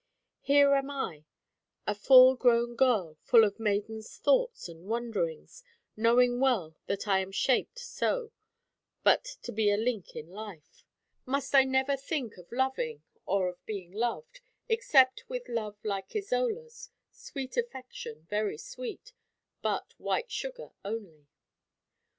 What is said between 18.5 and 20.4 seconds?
sweet; but white